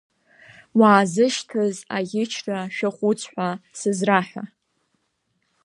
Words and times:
Уаазышьҭыз 0.79 1.75
аӷьычра 1.97 2.59
шәаҟәыҵ 2.75 3.21
ҳәа 3.31 3.49
сызраҳәа! 3.79 4.43